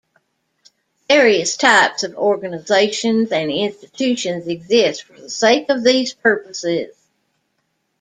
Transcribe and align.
Various 1.09 1.57
types 1.57 2.01
of 2.01 2.15
organizations 2.15 3.31
and 3.31 3.51
institutions 3.51 4.47
exist 4.47 5.03
for 5.03 5.13
the 5.21 5.29
sake 5.29 5.69
of 5.69 5.83
these 5.83 6.11
purposes. 6.11 6.95